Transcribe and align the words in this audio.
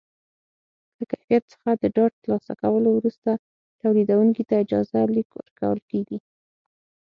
له 0.97 1.03
کیفیت 1.11 1.43
څخه 1.53 1.69
د 1.81 1.83
ډاډ 1.95 2.11
ترلاسه 2.21 2.53
کولو 2.61 2.89
وروسته 2.93 3.31
تولیدوونکي 3.81 4.43
ته 4.49 4.55
اجازه 4.63 4.99
لیک 5.15 5.29
ورکول 5.39 5.79
کېږي. 5.89 6.19